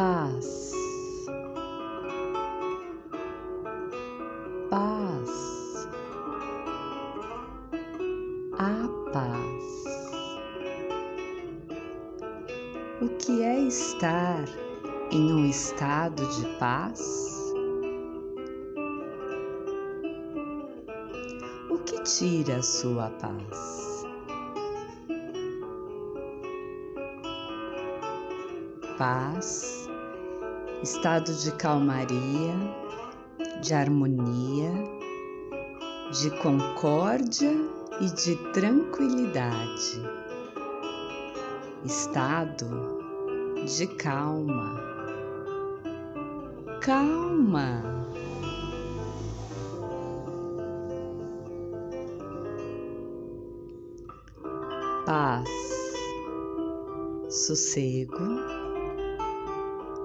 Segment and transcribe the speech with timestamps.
[0.00, 0.72] paz,
[4.70, 5.88] paz,
[8.58, 9.84] a paz.
[13.02, 14.44] O que é estar
[15.10, 17.52] em um estado de paz?
[21.68, 23.80] O que tira a sua paz?
[28.96, 29.79] paz
[30.82, 32.54] estado de calmaria,
[33.62, 34.72] de harmonia,
[36.10, 37.52] de concórdia
[38.00, 40.00] e de tranquilidade.
[41.84, 42.98] Estado
[43.76, 44.80] de calma.
[46.80, 47.82] Calma.
[55.04, 55.48] Paz,
[57.28, 58.59] sossego,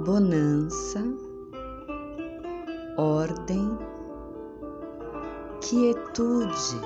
[0.00, 1.04] bonança
[2.96, 3.78] ordem,
[5.60, 6.80] quietude,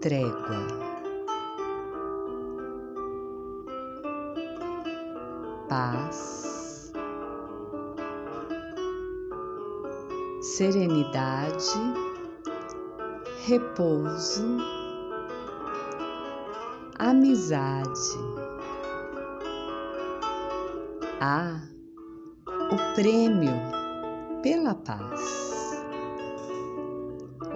[0.00, 0.88] trégua.
[5.68, 6.92] Paz,
[10.40, 11.78] serenidade,
[13.46, 14.56] repouso,
[16.98, 18.47] amizade.
[21.20, 21.60] Ah,
[22.46, 23.50] o prêmio
[24.40, 25.82] pela paz,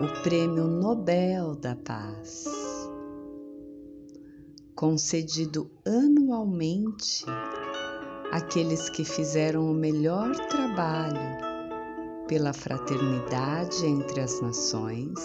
[0.00, 2.44] o prêmio Nobel da Paz,
[4.74, 7.24] concedido anualmente
[8.32, 11.38] àqueles que fizeram o melhor trabalho
[12.26, 15.20] pela fraternidade entre as nações,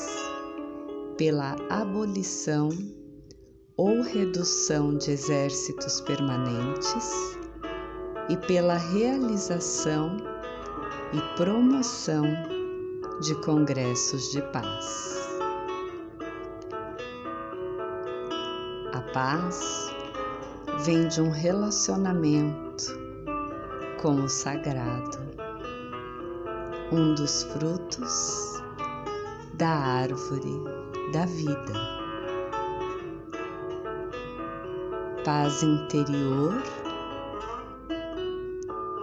[1.17, 2.69] pela abolição
[3.75, 7.35] ou redução de exércitos permanentes
[8.29, 10.17] e pela realização
[11.13, 12.25] e promoção
[13.21, 15.17] de congressos de paz.
[18.93, 19.93] A paz
[20.83, 22.85] vem de um relacionamento
[24.01, 25.17] com o sagrado,
[26.91, 28.61] um dos frutos
[29.55, 30.61] da árvore
[31.11, 31.73] da vida.
[35.23, 36.53] Paz interior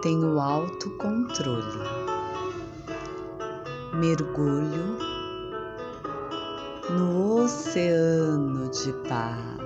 [0.05, 1.79] tem o autocontrole.
[3.91, 4.99] Mergulho
[6.91, 9.64] no oceano de paz.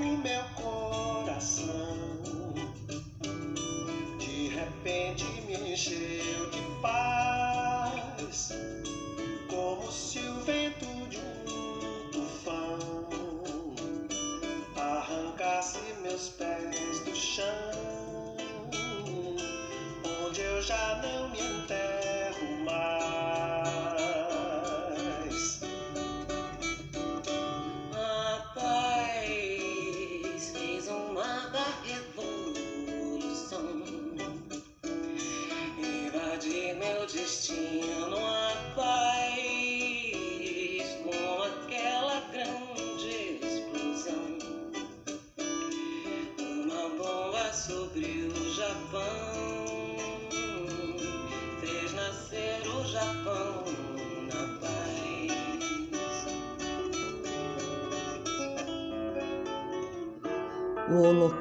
[0.00, 0.57] O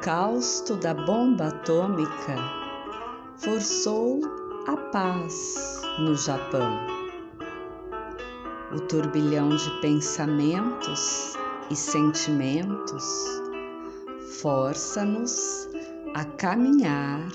[0.07, 2.35] holocausto da bomba atômica
[3.37, 4.21] forçou
[4.67, 6.77] a paz no Japão.
[8.75, 11.33] O turbilhão de pensamentos
[11.69, 13.03] e sentimentos
[14.41, 15.67] força-nos
[16.13, 17.27] a caminhar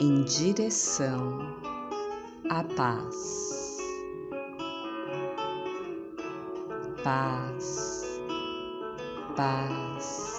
[0.00, 1.38] em direção
[2.48, 3.78] à paz.
[7.04, 8.20] Paz,
[9.36, 10.32] paz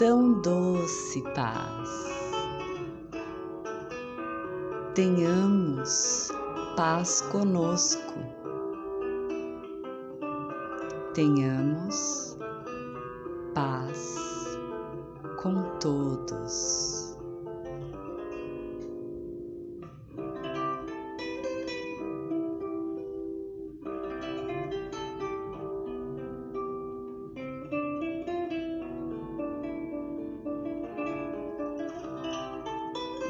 [0.00, 1.90] tão doce paz.
[4.94, 6.30] Tenhamos
[6.74, 8.14] paz conosco.
[11.12, 12.38] Tenhamos
[13.52, 14.39] paz
[15.42, 17.16] com todos.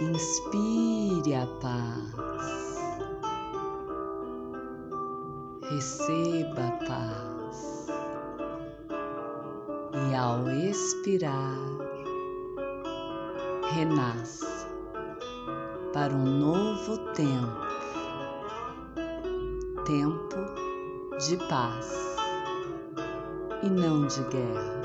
[0.00, 2.78] Inspire a paz,
[5.70, 7.86] receba a paz
[10.10, 11.89] e ao expirar,
[13.72, 14.68] renasça
[15.92, 17.70] para um novo tempo
[19.84, 20.36] tempo
[21.26, 22.16] de paz
[23.62, 24.80] e não de guerra.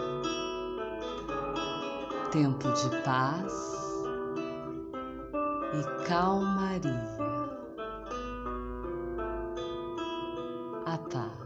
[2.32, 3.54] Tempo de paz
[5.74, 7.18] e calmaria.
[10.86, 11.45] A paz.